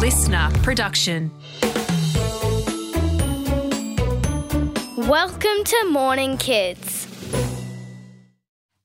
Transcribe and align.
listener 0.00 0.48
production. 0.62 1.30
Welcome 4.96 5.62
to 5.62 5.88
Morning 5.90 6.38
Kids. 6.38 7.06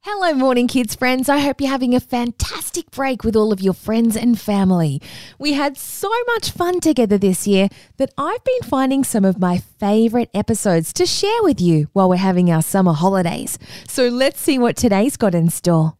Hello, 0.01 0.33
Morning 0.33 0.67
Kids 0.67 0.93
friends. 0.93 1.29
I 1.29 1.38
hope 1.38 1.62
you're 1.62 1.70
having 1.70 1.96
a 1.96 2.01
fantastic 2.01 2.91
break 2.91 3.23
with 3.23 3.38
all 3.38 3.54
of 3.54 3.62
your 3.62 3.73
friends 3.73 4.18
and 4.18 4.38
family. 4.38 5.01
We 5.39 5.54
had 5.54 5.78
so 5.78 6.11
much 6.33 6.51
fun 6.51 6.82
together 6.82 7.18
this 7.18 7.47
year 7.47 7.70
that 7.95 8.13
I've 8.18 8.43
been 8.43 8.63
finding 8.63 9.05
some 9.05 9.23
of 9.23 9.39
my 9.39 9.59
favourite 9.59 10.29
episodes 10.34 10.91
to 10.93 11.05
share 11.05 11.43
with 11.43 11.61
you 11.61 11.88
while 11.93 12.09
we're 12.09 12.18
having 12.18 12.52
our 12.52 12.61
summer 12.61 12.93
holidays. 12.93 13.57
So 13.88 14.09
let's 14.09 14.41
see 14.41 14.59
what 14.59 14.75
today's 14.75 15.16
got 15.16 15.34
in 15.34 15.50
store. 15.50 15.93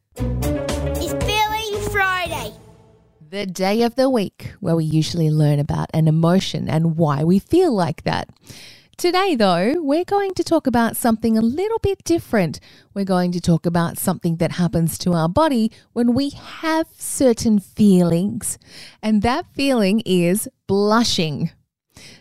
The 3.22 3.46
day 3.46 3.82
of 3.82 3.96
the 3.96 4.10
week 4.10 4.54
where 4.60 4.76
we 4.76 4.84
usually 4.84 5.30
learn 5.30 5.60
about 5.60 5.90
an 5.94 6.08
emotion 6.08 6.70
and 6.70 6.98
why 6.98 7.24
we 7.24 7.40
feel 7.40 7.74
like 7.74 8.04
that. 8.04 8.30
Today, 8.98 9.36
though, 9.36 9.82
we're 9.82 10.06
going 10.06 10.34
to 10.36 10.44
talk 10.44 10.68
about 10.68 10.96
something 10.96 11.38
a 11.38 11.42
little 11.42 11.80
bit 11.80 12.04
different. 12.04 12.60
We're 12.94 13.06
going 13.06 13.32
to 13.34 13.42
talk 13.42 13.66
about 13.66 13.98
something 13.98 14.38
that 14.38 14.54
happens 14.54 14.98
to 15.00 15.14
our 15.14 15.28
body 15.28 15.72
when 15.94 16.14
we 16.14 16.30
have 16.30 16.88
certain 16.98 17.60
feelings, 17.60 18.58
and 19.02 19.22
that 19.22 19.46
feeling 19.54 20.02
is 20.06 20.48
blushing. 20.68 21.52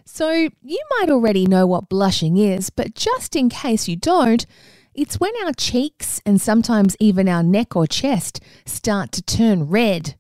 So, 0.05 0.49
you 0.63 0.83
might 0.99 1.11
already 1.11 1.47
know 1.47 1.67
what 1.67 1.89
blushing 1.89 2.37
is, 2.39 2.71
but 2.71 2.95
just 2.95 3.37
in 3.37 3.49
case 3.49 3.89
you 3.89 3.97
don't, 3.97 4.47
it's 4.95 5.21
when 5.21 5.33
our 5.45 5.53
cheeks 5.53 6.21
and 6.25 6.41
sometimes 6.41 6.97
even 6.99 7.29
our 7.29 7.43
neck 7.43 7.77
or 7.77 7.87
chest 7.87 8.41
start 8.65 9.13
to 9.13 9.23
turn 9.23 9.65
red. 9.65 10.17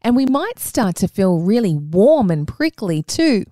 And 0.00 0.14
we 0.14 0.26
might 0.26 0.58
start 0.58 0.96
to 0.96 1.08
feel 1.08 1.40
really 1.40 1.74
warm 1.74 2.30
and 2.30 2.46
prickly 2.46 3.02
too. 3.02 3.44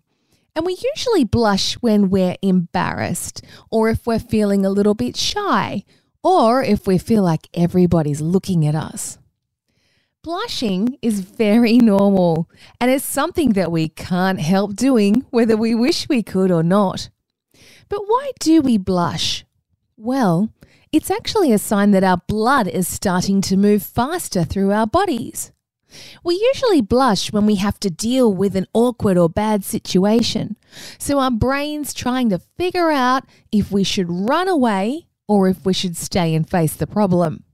And 0.55 0.65
we 0.65 0.79
usually 0.95 1.25
blush 1.25 1.75
when 1.75 2.09
we're 2.09 2.37
embarrassed, 2.41 3.45
or 3.71 3.91
if 3.91 4.07
we're 4.07 4.19
feeling 4.19 4.65
a 4.65 4.71
little 4.71 4.95
bit 4.95 5.17
shy, 5.17 5.85
or 6.23 6.63
if 6.63 6.87
we 6.87 6.99
feel 6.99 7.23
like 7.23 7.49
everybody's 7.53 8.23
looking 8.23 8.67
at 8.67 8.75
us. 8.75 9.19
Blushing 10.23 10.99
is 11.03 11.21
very 11.21 11.77
normal, 11.93 12.49
and 12.81 12.91
it's 12.91 13.05
something 13.05 13.51
that 13.51 13.71
we 13.71 13.89
can't 13.89 14.41
help 14.41 14.75
doing 14.75 15.27
whether 15.31 15.57
we 15.57 15.75
wish 15.75 16.09
we 16.09 16.23
could 16.23 16.51
or 16.51 16.63
not. 16.63 17.11
But 17.89 18.03
why 18.07 18.33
do 18.41 18.63
we 18.63 18.79
blush? 18.79 19.45
Well, 19.97 20.53
it's 20.91 21.11
actually 21.11 21.53
a 21.53 21.59
sign 21.59 21.91
that 21.91 22.03
our 22.03 22.23
blood 22.27 22.67
is 22.67 22.89
starting 22.89 23.41
to 23.43 23.57
move 23.57 23.83
faster 23.83 24.43
through 24.43 24.73
our 24.73 24.87
bodies. 24.87 25.53
We 26.23 26.35
usually 26.35 26.81
blush 26.81 27.33
when 27.33 27.47
we 27.47 27.57
have 27.57 27.79
to 27.81 27.91
deal 27.91 28.33
with 28.33 28.57
an 28.57 28.67
awkward 28.73 29.17
or 29.17 29.29
bad 29.29 29.65
situation. 29.65 30.57
So 30.99 31.19
our 31.19 31.31
brain's 31.31 31.95
trying 31.95 32.31
to 32.31 32.39
figure 32.39 32.91
out 32.91 33.25
if 33.53 33.71
we 33.71 33.85
should 33.85 34.11
run 34.11 34.49
away 34.49 35.07
or 35.29 35.49
if 35.49 35.65
we 35.65 35.73
should 35.73 35.97
stay 35.97 36.35
and 36.35 36.49
face 36.49 36.75
the 36.75 36.87
problem. 36.87 37.45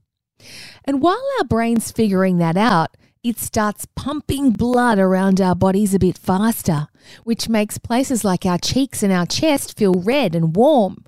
And 0.83 1.01
while 1.01 1.23
our 1.39 1.45
brain's 1.45 1.91
figuring 1.91 2.37
that 2.37 2.57
out, 2.57 2.97
it 3.23 3.39
starts 3.39 3.87
pumping 3.95 4.51
blood 4.51 4.99
around 4.99 5.39
our 5.39 5.55
bodies 5.55 5.93
a 5.93 5.99
bit 5.99 6.17
faster, 6.17 6.87
which 7.23 7.47
makes 7.47 7.77
places 7.77 8.25
like 8.25 8.45
our 8.45 8.57
cheeks 8.57 9.01
and 9.01 9.13
our 9.13 9.25
chest 9.25 9.77
feel 9.77 9.93
red 9.93 10.35
and 10.35 10.55
warm. 10.55 11.05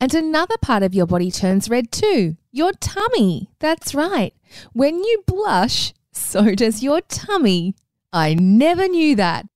And 0.00 0.12
another 0.12 0.56
part 0.60 0.82
of 0.82 0.94
your 0.94 1.06
body 1.06 1.30
turns 1.30 1.68
red 1.68 1.92
too 1.92 2.36
your 2.56 2.72
tummy. 2.72 3.50
That's 3.58 3.94
right. 3.94 4.32
When 4.72 4.96
you 5.04 5.22
blush, 5.26 5.92
so 6.16 6.54
does 6.54 6.82
your 6.82 7.00
tummy. 7.02 7.74
I 8.12 8.34
never 8.34 8.88
knew 8.88 9.14
that. 9.16 9.46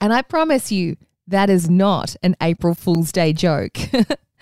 And 0.00 0.12
I 0.12 0.22
promise 0.22 0.72
you, 0.72 0.96
that 1.26 1.50
is 1.50 1.68
not 1.68 2.16
an 2.22 2.36
April 2.40 2.74
Fool's 2.74 3.12
Day 3.12 3.32
joke. 3.32 3.76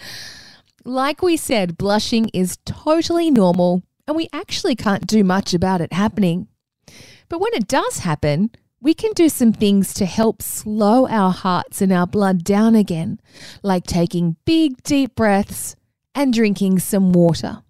like 0.85 1.21
we 1.21 1.37
said, 1.37 1.77
blushing 1.77 2.29
is 2.33 2.59
totally 2.65 3.31
normal 3.31 3.83
and 4.07 4.17
we 4.17 4.29
actually 4.33 4.77
can't 4.77 5.07
do 5.07 5.25
much 5.25 5.53
about 5.53 5.81
it 5.81 5.93
happening. 5.93 6.47
But 7.29 7.41
when 7.41 7.53
it 7.55 7.67
does 7.67 7.99
happen, 7.99 8.51
we 8.81 8.95
can 8.95 9.13
do 9.13 9.29
some 9.29 9.53
things 9.53 9.93
to 9.95 10.07
help 10.07 10.43
slow 10.43 11.09
our 11.09 11.33
hearts 11.33 11.83
and 11.83 11.93
our 11.93 12.07
blood 12.07 12.45
down 12.45 12.77
again, 12.77 13.19
like 13.65 13.85
taking 13.85 14.37
big, 14.45 14.81
deep 14.85 15.17
breaths 15.17 15.75
and 16.15 16.33
drinking 16.33 16.79
some 16.79 17.13
water. 17.13 17.63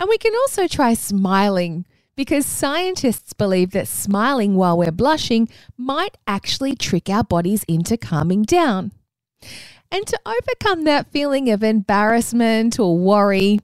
And 0.00 0.08
we 0.08 0.16
can 0.16 0.34
also 0.34 0.66
try 0.66 0.94
smiling 0.94 1.84
because 2.18 2.44
scientists 2.44 3.32
believe 3.32 3.70
that 3.70 3.86
smiling 3.86 4.56
while 4.56 4.76
we're 4.76 4.90
blushing 4.90 5.48
might 5.76 6.18
actually 6.26 6.74
trick 6.74 7.08
our 7.08 7.22
bodies 7.22 7.62
into 7.68 7.96
calming 7.96 8.42
down. 8.42 8.90
And 9.92 10.04
to 10.04 10.18
overcome 10.26 10.82
that 10.82 11.12
feeling 11.12 11.48
of 11.48 11.62
embarrassment 11.62 12.80
or 12.80 12.98
worry, 12.98 13.60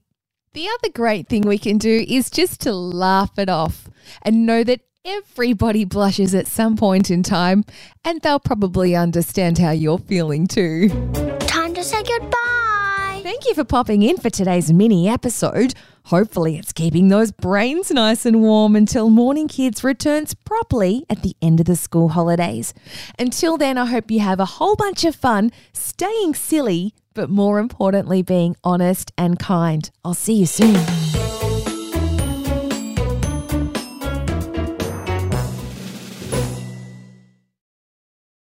the 0.53 0.69
other 0.69 0.93
great 0.95 1.27
thing 1.27 1.43
we 1.43 1.59
can 1.59 1.79
do 1.79 2.07
is 2.09 2.31
just 2.31 2.61
to 2.61 2.73
laugh 2.73 3.37
it 3.41 3.49
off 3.49 3.91
and 4.23 4.47
know 4.47 4.63
that 4.63 4.83
everybody 5.05 5.85
blushes 5.85 6.33
at 6.33 6.47
some 6.47 6.77
point 6.77 7.11
in 7.11 7.25
time 7.25 7.65
and 8.05 8.21
they'll 8.23 8.39
probably 8.39 8.95
understand 8.95 9.59
how 9.59 9.73
you're 9.73 9.99
feeling 9.99 10.47
too. 10.47 10.91
Time 11.41 11.75
to 11.75 11.83
say 11.83 12.05
goodbye. 12.05 12.44
Thank 13.25 13.47
you 13.47 13.55
for 13.55 13.65
popping 13.65 14.03
in 14.03 14.19
for 14.19 14.29
today's 14.29 14.71
mini 14.71 15.09
episode. 15.09 15.73
Hopefully, 16.05 16.59
it's 16.59 16.75
keeping 16.75 17.09
those 17.09 17.33
brains 17.33 17.91
nice 17.91 18.27
and 18.27 18.43
warm 18.43 18.77
until 18.77 19.09
Morning 19.09 19.49
Kids 19.49 19.83
returns 19.83 20.35
properly 20.35 21.07
at 21.09 21.23
the 21.23 21.35
end 21.41 21.59
of 21.59 21.65
the 21.65 21.75
school 21.75 22.11
holidays. 22.11 22.75
Until 23.19 23.57
then, 23.57 23.79
I 23.79 23.87
hope 23.87 24.11
you 24.11 24.21
have 24.21 24.41
a 24.41 24.45
whole 24.45 24.77
bunch 24.77 25.07
of 25.07 25.15
fun 25.15 25.53
staying 25.73 26.35
silly, 26.35 26.93
but 27.15 27.31
more 27.31 27.61
importantly, 27.61 28.21
being 28.21 28.57
honest 28.63 29.11
and 29.17 29.39
kind. 29.39 29.91
I'll 30.05 30.13
see 30.13 30.35
you 30.35 30.45
soon. 30.45 30.77